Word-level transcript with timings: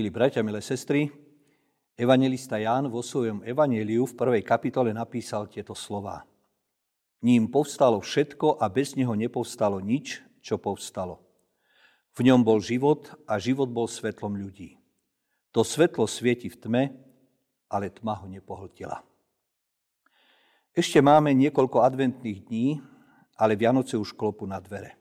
Milí 0.00 0.08
bratia, 0.08 0.40
milé 0.40 0.64
sestry, 0.64 1.12
evangelista 1.92 2.56
Ján 2.56 2.88
vo 2.88 3.04
svojom 3.04 3.44
evaneliu 3.44 4.08
v 4.08 4.16
prvej 4.16 4.40
kapitole 4.40 4.96
napísal 4.96 5.44
tieto 5.44 5.76
slova. 5.76 6.24
Ním 7.20 7.52
povstalo 7.52 8.00
všetko 8.00 8.64
a 8.64 8.72
bez 8.72 8.96
neho 8.96 9.12
nepovstalo 9.12 9.76
nič, 9.76 10.24
čo 10.40 10.56
povstalo. 10.56 11.20
V 12.16 12.24
ňom 12.24 12.40
bol 12.40 12.64
život 12.64 13.12
a 13.28 13.36
život 13.36 13.68
bol 13.68 13.84
svetlom 13.84 14.40
ľudí. 14.40 14.80
To 15.52 15.60
svetlo 15.60 16.08
svieti 16.08 16.48
v 16.48 16.56
tme, 16.56 16.82
ale 17.68 17.92
tma 17.92 18.24
ho 18.24 18.24
nepohltila. 18.24 19.04
Ešte 20.72 21.04
máme 21.04 21.36
niekoľko 21.36 21.76
adventných 21.84 22.48
dní, 22.48 22.80
ale 23.36 23.52
Vianoce 23.52 24.00
už 24.00 24.16
klopu 24.16 24.48
na 24.48 24.64
dvere. 24.64 24.96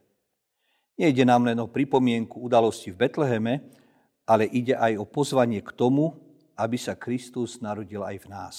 Nejde 1.00 1.24
nám 1.24 1.48
len 1.48 1.56
o 1.64 1.72
pripomienku 1.72 2.36
udalosti 2.44 2.92
v 2.92 3.08
Betleheme, 3.08 3.80
ale 4.30 4.46
ide 4.46 4.78
aj 4.78 5.02
o 5.02 5.10
pozvanie 5.10 5.66
k 5.66 5.74
tomu, 5.74 6.14
aby 6.54 6.78
sa 6.78 6.94
Kristus 6.94 7.58
narodil 7.58 8.06
aj 8.06 8.18
v 8.22 8.28
nás. 8.30 8.56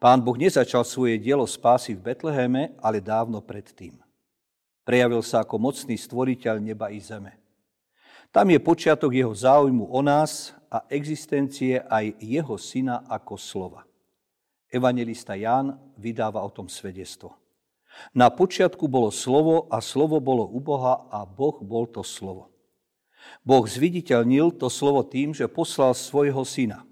Pán 0.00 0.24
Boh 0.24 0.36
nezačal 0.36 0.80
svoje 0.88 1.20
dielo 1.20 1.44
spásy 1.44 1.92
v 1.92 2.08
Betleheme, 2.08 2.72
ale 2.80 3.04
dávno 3.04 3.44
predtým. 3.44 4.00
Prejavil 4.80 5.20
sa 5.20 5.44
ako 5.44 5.60
mocný 5.60 6.00
stvoriteľ 6.00 6.56
neba 6.56 6.88
i 6.88 7.00
zeme. 7.00 7.36
Tam 8.32 8.48
je 8.48 8.56
počiatok 8.56 9.12
jeho 9.12 9.32
záujmu 9.32 9.92
o 9.92 10.00
nás 10.00 10.56
a 10.72 10.84
existencie 10.88 11.80
aj 11.84 12.16
jeho 12.20 12.56
syna 12.56 13.04
ako 13.08 13.36
slova. 13.36 13.84
Evangelista 14.72 15.36
Ján 15.36 15.76
vydáva 16.00 16.40
o 16.44 16.50
tom 16.52 16.68
svedectvo. 16.68 17.36
Na 18.12 18.28
počiatku 18.28 18.84
bolo 18.88 19.08
slovo 19.08 19.68
a 19.72 19.80
slovo 19.80 20.20
bolo 20.20 20.44
u 20.48 20.60
Boha 20.60 21.08
a 21.08 21.24
Boh 21.24 21.56
bol 21.64 21.88
to 21.88 22.04
slovo. 22.04 22.55
Boh 23.46 23.62
zviditeľnil 23.62 24.58
to 24.58 24.66
slovo 24.66 25.06
tým, 25.06 25.30
že 25.30 25.46
poslal 25.46 25.94
svojho 25.94 26.42
syna. 26.42 26.82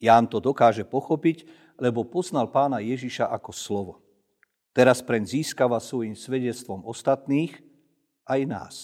Ján 0.00 0.28
to 0.28 0.40
dokáže 0.40 0.84
pochopiť, 0.84 1.48
lebo 1.76 2.04
poznal 2.04 2.48
pána 2.48 2.80
Ježiša 2.80 3.28
ako 3.28 3.50
slovo. 3.52 3.94
Teraz 4.76 5.00
preň 5.00 5.24
získava 5.24 5.80
svojim 5.80 6.12
svedectvom 6.12 6.84
ostatných 6.84 7.56
aj 8.28 8.40
nás. 8.44 8.76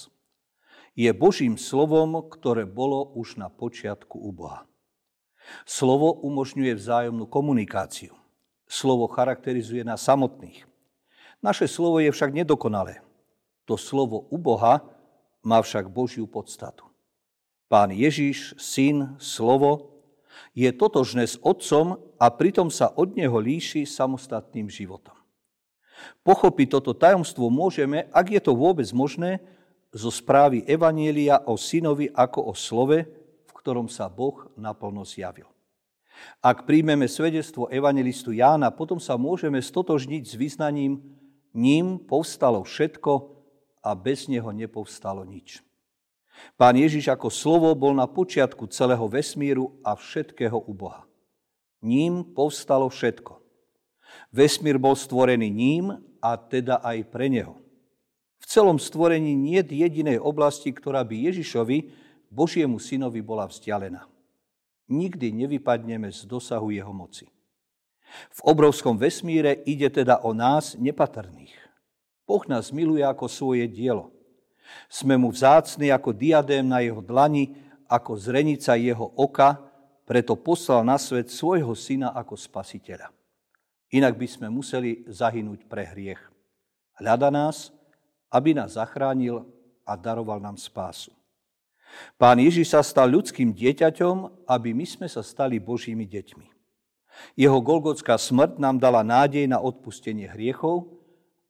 Je 0.93 1.09
Božím 1.13 1.57
slovom, 1.57 2.21
ktoré 2.29 2.69
bolo 2.69 3.13
už 3.17 3.41
na 3.41 3.49
počiatku 3.49 4.17
u 4.21 4.33
Boha. 4.33 4.69
Slovo 5.65 6.21
umožňuje 6.21 6.73
vzájomnú 6.77 7.29
komunikáciu. 7.29 8.13
Slovo 8.69 9.09
charakterizuje 9.09 9.85
nás 9.85 10.05
samotných. 10.05 10.65
Naše 11.45 11.67
slovo 11.69 11.99
je 12.01 12.13
však 12.13 12.33
nedokonalé. 12.33 13.03
To 13.67 13.77
slovo 13.81 14.29
u 14.31 14.37
Boha 14.37 14.85
má 15.43 15.59
však 15.63 15.91
Božiu 15.91 16.27
podstatu. 16.31 16.87
Pán 17.67 17.91
Ježiš, 17.91 18.55
syn, 18.61 19.17
slovo, 19.19 19.93
je 20.53 20.69
totožné 20.73 21.25
s 21.29 21.37
Otcom 21.41 22.01
a 22.21 22.27
pritom 22.33 22.69
sa 22.69 22.93
od 22.93 23.17
Neho 23.17 23.37
líši 23.37 23.85
samostatným 23.85 24.69
životom. 24.69 25.17
Pochopiť 26.27 26.69
toto 26.79 26.93
tajomstvo 26.97 27.47
môžeme, 27.49 28.11
ak 28.11 28.27
je 28.33 28.41
to 28.43 28.53
vôbec 28.57 28.89
možné, 28.93 29.39
zo 29.93 30.09
správy 30.09 30.65
Evanielia 30.65 31.45
o 31.45 31.55
synovi 31.61 32.09
ako 32.09 32.49
o 32.49 32.53
slove, 32.57 33.05
v 33.45 33.53
ktorom 33.53 33.93
sa 33.93 34.09
Boh 34.09 34.49
naplno 34.57 35.05
zjavil. 35.05 35.53
Ak 36.41 36.65
príjmeme 36.65 37.09
svedectvo 37.09 37.69
evangelistu 37.69 38.33
Jána, 38.33 38.73
potom 38.73 38.97
sa 38.97 39.21
môžeme 39.21 39.61
stotožniť 39.61 40.23
s 40.25 40.35
vyznaním 40.39 41.03
ním 41.53 42.01
povstalo 42.01 42.65
všetko 42.65 43.42
a 43.83 43.99
bez 43.99 44.31
neho 44.31 44.49
nepovstalo 44.55 45.27
nič. 45.27 45.61
Pán 46.57 46.79
Ježiš 46.79 47.13
ako 47.13 47.29
slovo 47.29 47.69
bol 47.77 47.93
na 47.93 48.09
počiatku 48.09 48.71
celého 48.73 49.05
vesmíru 49.11 49.77
a 49.85 49.93
všetkého 49.99 50.57
u 50.57 50.73
Boha. 50.73 51.05
Ním 51.83 52.23
povstalo 52.23 52.89
všetko. 52.89 53.43
Vesmír 54.33 54.79
bol 54.79 54.95
stvorený 54.95 55.51
ním 55.51 55.99
a 56.23 56.39
teda 56.39 56.81
aj 56.81 56.99
pre 57.11 57.27
neho. 57.27 57.59
V 58.43 58.45
celom 58.47 58.79
stvorení 58.79 59.35
nie 59.35 59.63
je 59.63 59.87
jedinej 59.87 60.19
oblasti, 60.19 60.75
ktorá 60.75 61.07
by 61.07 61.31
Ježišovi, 61.31 61.95
Božiemu 62.33 62.81
synovi, 62.83 63.23
bola 63.23 63.47
vzdialená. 63.47 64.09
Nikdy 64.91 65.47
nevypadneme 65.47 66.11
z 66.11 66.27
dosahu 66.27 66.75
jeho 66.75 66.91
moci. 66.91 67.31
V 68.33 68.41
obrovskom 68.45 68.99
vesmíre 68.99 69.63
ide 69.65 69.89
teda 69.89 70.21
o 70.27 70.37
nás 70.37 70.77
nepatrných. 70.77 71.55
Boh 72.33 72.49
nás 72.49 72.73
miluje 72.73 73.05
ako 73.05 73.29
svoje 73.29 73.69
dielo. 73.69 74.09
Sme 74.89 75.21
mu 75.21 75.29
vzácni 75.29 75.93
ako 75.93 76.17
diadém 76.17 76.65
na 76.65 76.81
jeho 76.81 77.05
dlani, 77.05 77.53
ako 77.85 78.17
zrenica 78.17 78.73
jeho 78.73 79.05
oka, 79.21 79.61
preto 80.09 80.33
poslal 80.33 80.81
na 80.81 80.97
svet 80.97 81.29
svojho 81.29 81.77
syna 81.77 82.09
ako 82.17 82.33
spasiteľa. 82.33 83.13
Inak 83.93 84.17
by 84.17 84.25
sme 84.25 84.49
museli 84.49 85.05
zahynúť 85.05 85.69
pre 85.69 85.85
hriech. 85.85 86.25
Hľada 86.97 87.29
nás, 87.29 87.69
aby 88.33 88.57
nás 88.57 88.81
zachránil 88.81 89.45
a 89.85 89.93
daroval 89.93 90.41
nám 90.41 90.57
spásu. 90.57 91.13
Pán 92.17 92.41
Ježiš 92.41 92.73
sa 92.73 92.81
stal 92.81 93.13
ľudským 93.13 93.53
dieťaťom, 93.53 94.49
aby 94.49 94.73
my 94.73 94.89
sme 94.89 95.05
sa 95.05 95.21
stali 95.21 95.61
Božími 95.61 96.09
deťmi. 96.09 96.49
Jeho 97.37 97.61
golgotská 97.61 98.17
smrť 98.17 98.57
nám 98.57 98.81
dala 98.81 99.05
nádej 99.05 99.45
na 99.45 99.61
odpustenie 99.61 100.33
hriechov 100.33 101.02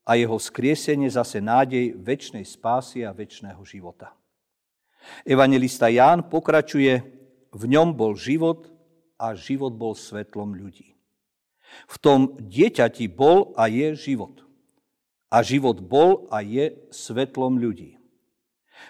a 0.03 0.19
jeho 0.19 0.35
skriesenie 0.39 1.07
zase 1.11 1.39
nádej 1.39 1.95
väčšnej 1.95 2.43
spásy 2.43 3.07
a 3.07 3.15
väčšného 3.15 3.63
života. 3.63 4.15
Evangelista 5.27 5.91
Ján 5.91 6.27
pokračuje, 6.31 6.95
v 7.53 7.65
ňom 7.69 7.95
bol 7.95 8.15
život 8.17 8.71
a 9.19 9.35
život 9.37 9.75
bol 9.75 9.95
svetlom 9.95 10.57
ľudí. 10.57 10.95
V 11.89 11.97
tom 11.99 12.35
dieťati 12.39 13.07
bol 13.09 13.55
a 13.55 13.69
je 13.69 13.95
život. 13.97 14.43
A 15.33 15.41
život 15.41 15.81
bol 15.81 16.29
a 16.29 16.45
je 16.45 16.77
svetlom 16.93 17.57
ľudí. 17.57 17.97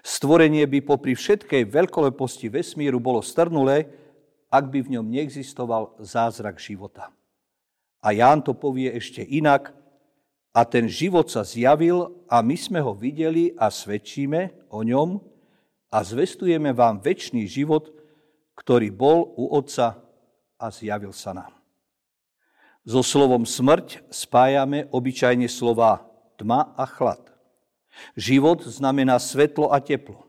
Stvorenie 0.03 0.65
by 0.65 0.81
popri 0.83 1.13
všetkej 1.13 1.69
veľkoleposti 1.69 2.49
vesmíru 2.49 2.99
bolo 2.99 3.21
strnulé, 3.21 3.93
ak 4.49 4.73
by 4.73 4.85
v 4.85 4.99
ňom 4.99 5.07
neexistoval 5.07 6.01
zázrak 6.01 6.59
života. 6.59 7.13
A 8.03 8.11
Ján 8.11 8.43
to 8.43 8.57
povie 8.57 8.91
ešte 8.91 9.23
inak. 9.23 9.77
A 10.53 10.69
ten 10.69 10.85
život 10.85 11.33
sa 11.33 11.49
zjavil 11.49 12.13
a 12.29 12.45
my 12.45 12.57
sme 12.61 12.85
ho 12.85 12.93
videli 12.93 13.57
a 13.57 13.73
svedčíme 13.73 14.69
o 14.69 14.85
ňom 14.85 15.17
a 15.89 15.99
zvestujeme 16.05 16.77
vám 16.77 17.01
väčší 17.01 17.49
život, 17.49 17.89
ktorý 18.61 18.93
bol 18.93 19.33
u 19.33 19.49
Otca 19.49 19.97
a 20.61 20.67
zjavil 20.69 21.17
sa 21.17 21.33
nám. 21.33 21.53
So 22.85 23.01
slovom 23.01 23.49
smrť 23.49 24.05
spájame 24.13 24.93
obyčajne 24.93 25.49
slova 25.49 26.05
tma 26.37 26.77
a 26.77 26.85
chlad. 26.85 27.33
Život 28.19 28.69
znamená 28.69 29.17
svetlo 29.17 29.73
a 29.73 29.81
teplo. 29.81 30.29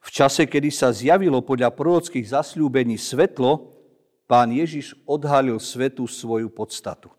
V 0.00 0.08
čase, 0.08 0.48
kedy 0.48 0.72
sa 0.72 0.90
zjavilo 0.90 1.44
podľa 1.44 1.70
prorockých 1.76 2.32
zasľúbení 2.32 2.96
svetlo, 2.96 3.76
pán 4.24 4.48
Ježiš 4.48 4.96
odhalil 5.04 5.60
svetu 5.60 6.08
svoju 6.08 6.48
podstatu. 6.48 7.12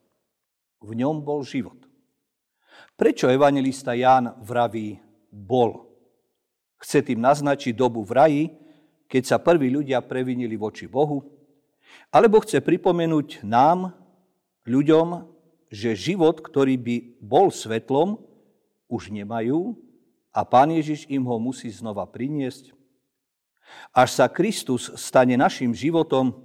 V 0.81 0.97
ňom 0.97 1.21
bol 1.21 1.45
život. 1.45 1.90
Prečo 2.95 3.31
evangelista 3.31 3.97
Ján 3.97 4.37
vraví 4.41 4.99
bol? 5.31 5.89
Chce 6.81 7.05
tým 7.05 7.21
naznačiť 7.21 7.73
dobu 7.77 8.01
v 8.01 8.11
raji, 8.11 8.43
keď 9.05 9.23
sa 9.25 9.37
prví 9.37 9.69
ľudia 9.69 10.01
previnili 10.01 10.57
voči 10.57 10.89
Bohu? 10.89 11.25
Alebo 12.09 12.41
chce 12.41 12.63
pripomenúť 12.63 13.43
nám, 13.43 13.93
ľuďom, 14.65 15.25
že 15.71 15.97
život, 15.97 16.43
ktorý 16.43 16.75
by 16.77 16.95
bol 17.23 17.49
svetlom, 17.49 18.19
už 18.91 19.09
nemajú 19.09 19.79
a 20.35 20.43
Pán 20.43 20.71
Ježiš 20.71 21.07
im 21.07 21.23
ho 21.23 21.39
musí 21.39 21.71
znova 21.71 22.03
priniesť. 22.03 22.75
Až 23.95 24.19
sa 24.19 24.25
Kristus 24.27 24.91
stane 24.99 25.39
našim 25.39 25.71
životom, 25.71 26.35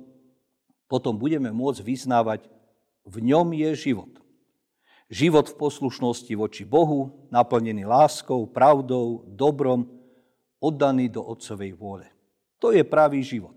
potom 0.86 1.18
budeme 1.18 1.50
môcť 1.50 1.82
vyznávať, 1.82 2.46
v 3.06 3.16
ňom 3.22 3.50
je 3.54 3.70
život. 3.90 4.10
Život 5.06 5.54
v 5.54 5.58
poslušnosti 5.58 6.34
voči 6.34 6.66
Bohu, 6.66 7.28
naplnený 7.30 7.86
láskou, 7.86 8.42
pravdou, 8.50 9.22
dobrom, 9.30 9.86
oddaný 10.58 11.06
do 11.06 11.22
Otcovej 11.22 11.78
vôle. 11.78 12.10
To 12.58 12.74
je 12.74 12.82
pravý 12.82 13.22
život. 13.22 13.54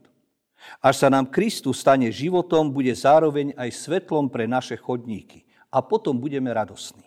Až 0.84 1.06
sa 1.06 1.10
nám 1.10 1.32
Kristus 1.32 1.82
stane 1.82 2.12
životom, 2.12 2.70
bude 2.70 2.92
zároveň 2.94 3.56
aj 3.56 3.72
svetlom 3.72 4.30
pre 4.30 4.46
naše 4.46 4.78
chodníky. 4.78 5.48
A 5.74 5.82
potom 5.82 6.18
budeme 6.18 6.54
radosní. 6.54 7.06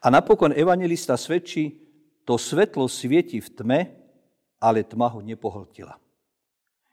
A 0.00 0.12
napokon 0.12 0.52
evangelista 0.52 1.16
svedčí, 1.16 1.80
to 2.22 2.38
svetlo 2.38 2.86
svieti 2.86 3.42
v 3.42 3.48
tme, 3.50 3.80
ale 4.62 4.86
tma 4.86 5.10
ho 5.10 5.20
nepohltila. 5.24 5.98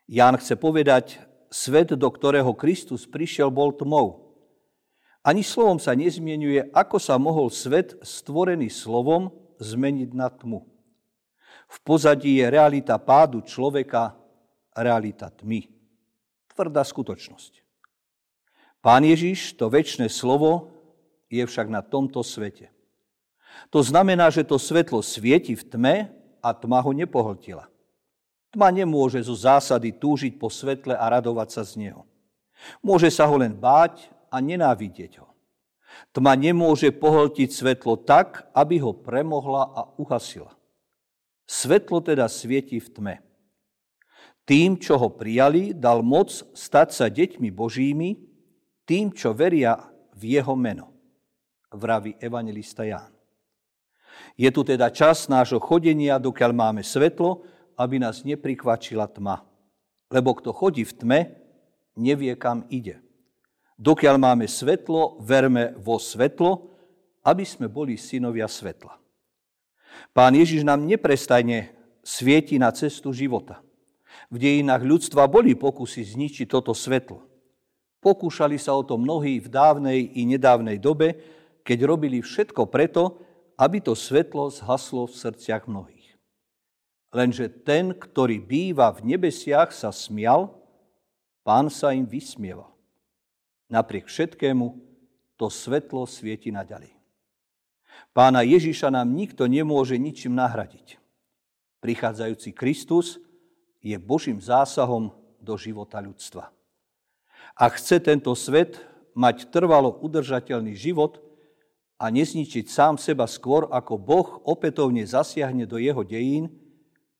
Ján 0.10 0.36
chce 0.42 0.57
povedať, 0.57 1.21
svet, 1.54 1.94
do 1.94 2.10
ktorého 2.10 2.50
Kristus 2.57 3.06
prišiel, 3.06 3.54
bol 3.54 3.69
tmou. 3.75 4.28
Ani 5.29 5.45
slovom 5.45 5.77
sa 5.77 5.93
nezmienuje, 5.93 6.73
ako 6.73 6.97
sa 6.97 7.21
mohol 7.21 7.53
svet, 7.53 7.93
stvorený 8.01 8.73
slovom, 8.73 9.29
zmeniť 9.61 10.09
na 10.17 10.25
tmu. 10.25 10.65
V 11.69 11.77
pozadí 11.85 12.41
je 12.41 12.49
realita 12.49 12.97
pádu 12.97 13.45
človeka 13.45 14.17
realita 14.73 15.29
tmy. 15.29 15.69
Tvrdá 16.49 16.81
skutočnosť. 16.81 17.61
Pán 18.81 19.05
Ježiš, 19.05 19.53
to 19.53 19.69
väčšie 19.69 20.09
slovo, 20.09 20.73
je 21.29 21.45
však 21.45 21.69
na 21.69 21.85
tomto 21.85 22.25
svete. 22.25 22.73
To 23.69 23.85
znamená, 23.85 24.33
že 24.33 24.41
to 24.41 24.57
svetlo 24.57 25.05
svieti 25.05 25.53
v 25.53 25.61
tme 25.61 25.95
a 26.41 26.49
tma 26.57 26.81
ho 26.81 26.89
nepohltila. 26.89 27.69
Tma 28.49 28.73
nemôže 28.73 29.21
zo 29.21 29.37
zásady 29.37 29.93
túžiť 29.93 30.41
po 30.41 30.49
svetle 30.49 30.97
a 30.97 31.05
radovať 31.05 31.53
sa 31.53 31.61
z 31.61 31.85
neho. 31.85 32.01
Môže 32.81 33.13
sa 33.13 33.29
ho 33.29 33.37
len 33.37 33.53
báť 33.53 34.09
a 34.29 34.37
nenávidieť 34.39 35.21
ho. 35.21 35.29
Tma 36.13 36.37
nemôže 36.37 36.93
pohltiť 36.93 37.49
svetlo 37.49 37.97
tak, 38.05 38.49
aby 38.53 38.77
ho 38.81 38.93
premohla 38.93 39.73
a 39.73 39.81
uhasila. 39.97 40.53
Svetlo 41.49 41.99
teda 41.99 42.29
svieti 42.29 42.77
v 42.77 42.87
tme. 42.93 43.15
Tým, 44.45 44.77
čo 44.81 44.97
ho 44.97 45.09
prijali, 45.13 45.73
dal 45.73 46.01
moc 46.01 46.29
stať 46.53 46.89
sa 46.93 47.05
deťmi 47.09 47.49
Božími, 47.53 48.17
tým, 48.85 49.13
čo 49.13 49.33
veria 49.33 49.77
v 50.17 50.37
jeho 50.37 50.57
meno, 50.57 50.89
vraví 51.69 52.17
evangelista 52.17 52.81
Ján. 52.85 53.13
Je 54.33 54.49
tu 54.49 54.65
teda 54.65 54.89
čas 54.89 55.29
nášho 55.29 55.61
chodenia, 55.61 56.17
dokiaľ 56.17 56.51
máme 56.53 56.81
svetlo, 56.81 57.45
aby 57.77 58.01
nás 58.01 58.25
neprikvačila 58.25 59.05
tma. 59.05 59.45
Lebo 60.09 60.33
kto 60.33 60.49
chodí 60.49 60.81
v 60.81 60.93
tme, 60.97 61.19
nevie, 61.93 62.33
kam 62.33 62.65
ide. 62.73 62.97
Dokiaľ 63.79 64.19
máme 64.19 64.43
svetlo, 64.43 65.23
verme 65.23 65.71
vo 65.79 65.95
svetlo, 65.95 66.67
aby 67.23 67.47
sme 67.47 67.71
boli 67.71 67.95
synovia 67.95 68.43
svetla. 68.51 68.99
Pán 70.11 70.35
Ježiš 70.35 70.67
nám 70.67 70.83
neprestajne 70.83 71.71
svieti 72.03 72.59
na 72.59 72.75
cestu 72.75 73.15
života. 73.15 73.63
V 74.27 74.35
dejinách 74.35 74.83
ľudstva 74.83 75.31
boli 75.31 75.55
pokusy 75.55 76.03
zničiť 76.03 76.51
toto 76.51 76.75
svetlo. 76.75 77.23
Pokúšali 78.03 78.59
sa 78.59 78.75
o 78.75 78.83
to 78.83 78.99
mnohí 78.99 79.39
v 79.39 79.47
dávnej 79.47 80.11
i 80.11 80.27
nedávnej 80.27 80.75
dobe, 80.75 81.15
keď 81.63 81.87
robili 81.87 82.19
všetko 82.19 82.67
preto, 82.67 83.23
aby 83.55 83.79
to 83.79 83.95
svetlo 83.95 84.51
zhaslo 84.51 85.07
v 85.07 85.15
srdciach 85.15 85.67
mnohých. 85.67 86.19
Lenže 87.15 87.47
ten, 87.63 87.95
ktorý 87.95 88.43
býva 88.43 88.91
v 88.91 89.15
nebesiach, 89.15 89.71
sa 89.71 89.91
smial, 89.91 90.51
pán 91.47 91.71
sa 91.71 91.95
im 91.95 92.03
vysmieval. 92.03 92.78
Napriek 93.69 94.10
všetkému 94.10 94.66
to 95.38 95.48
svetlo 95.48 96.04
svieti 96.10 96.50
naďalej. 96.50 96.92
Pána 98.12 98.42
Ježiša 98.42 98.89
nám 98.89 99.13
nikto 99.13 99.45
nemôže 99.45 99.95
ničím 99.95 100.33
nahradiť. 100.36 100.98
Prichádzajúci 101.80 102.51
Kristus 102.51 103.21
je 103.80 103.95
Božím 103.95 104.42
zásahom 104.42 105.13
do 105.39 105.56
života 105.56 106.01
ľudstva. 106.04 106.51
Ak 107.56 107.80
chce 107.80 108.04
tento 108.04 108.33
svet 108.36 108.83
mať 109.16 109.48
trvalo 109.54 109.95
udržateľný 110.04 110.75
život, 110.75 111.24
a 112.00 112.07
nezničiť 112.07 112.71
sám 112.71 112.95
seba 112.95 113.27
skôr, 113.27 113.68
ako 113.68 114.00
Boh 114.00 114.30
opätovne 114.48 115.04
zasiahne 115.04 115.68
do 115.68 115.75
jeho 115.75 116.00
dejín, 116.07 116.48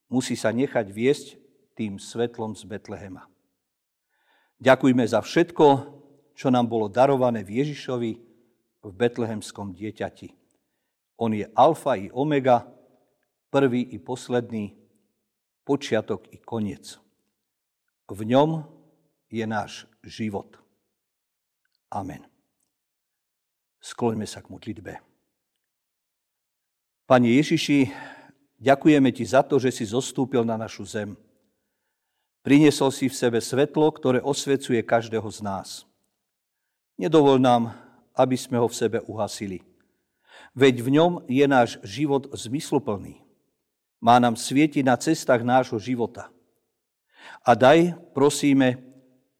musí 0.08 0.32
sa 0.32 0.48
nechať 0.56 0.88
viesť 0.88 1.36
tým 1.76 2.00
svetlom 2.00 2.56
z 2.56 2.64
Betlehema. 2.64 3.28
Ďakujme 4.56 5.04
za 5.04 5.20
všetko, 5.20 5.99
čo 6.40 6.48
nám 6.48 6.72
bolo 6.72 6.88
darované 6.88 7.44
v 7.44 7.60
Ježišovi 7.60 8.12
v 8.80 8.92
betlehemskom 8.96 9.76
dieťati. 9.76 10.32
On 11.20 11.28
je 11.28 11.44
alfa 11.52 12.00
i 12.00 12.08
omega, 12.16 12.64
prvý 13.52 13.92
i 13.92 14.00
posledný, 14.00 14.72
počiatok 15.68 16.32
i 16.32 16.40
koniec. 16.40 16.96
V 18.08 18.24
ňom 18.24 18.64
je 19.28 19.44
náš 19.44 19.84
život. 20.00 20.56
Amen. 21.92 22.24
Skloňme 23.84 24.24
sa 24.24 24.40
k 24.40 24.48
modlitbe. 24.48 24.96
Pane 27.04 27.28
Ježiši, 27.36 27.92
ďakujeme 28.56 29.12
Ti 29.12 29.24
za 29.28 29.44
to, 29.44 29.60
že 29.60 29.76
si 29.76 29.84
zostúpil 29.84 30.40
na 30.48 30.56
našu 30.56 30.88
zem. 30.88 31.20
Priniesol 32.40 32.88
si 32.96 33.12
v 33.12 33.18
sebe 33.18 33.44
svetlo, 33.44 33.92
ktoré 33.92 34.24
osvecuje 34.24 34.80
každého 34.80 35.28
z 35.28 35.44
nás. 35.44 35.89
Nedovol 37.00 37.40
nám, 37.40 37.72
aby 38.12 38.36
sme 38.36 38.60
ho 38.60 38.68
v 38.68 38.76
sebe 38.76 39.00
uhasili. 39.08 39.64
Veď 40.52 40.84
v 40.84 40.88
ňom 41.00 41.12
je 41.24 41.46
náš 41.48 41.80
život 41.80 42.28
zmysluplný. 42.36 43.24
Má 44.04 44.20
nám 44.20 44.36
svietiť 44.36 44.84
na 44.84 45.00
cestách 45.00 45.40
nášho 45.40 45.80
života. 45.80 46.28
A 47.40 47.56
daj, 47.56 47.96
prosíme, 48.12 48.84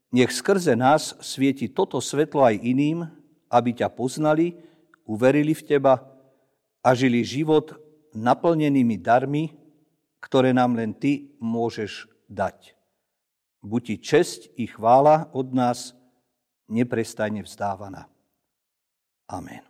nech 0.09 0.33
skrze 0.33 0.73
nás 0.73 1.12
svieti 1.21 1.69
toto 1.69 2.01
svetlo 2.01 2.49
aj 2.49 2.65
iným, 2.65 3.05
aby 3.53 3.77
ťa 3.77 3.93
poznali, 3.93 4.57
uverili 5.05 5.53
v 5.53 5.61
teba 5.61 6.01
a 6.81 6.97
žili 6.97 7.21
život 7.21 7.77
naplnenými 8.17 8.97
darmi, 8.97 9.53
ktoré 10.17 10.57
nám 10.57 10.81
len 10.81 10.97
ty 10.97 11.37
môžeš 11.37 12.09
dať. 12.25 12.73
Buď 13.61 13.81
ti 13.85 13.97
česť 14.01 14.57
i 14.57 14.65
chvála 14.65 15.29
od 15.37 15.53
nás 15.53 15.93
neprestajne 16.70 17.43
vzdávaná. 17.43 18.06
Amen. 19.28 19.69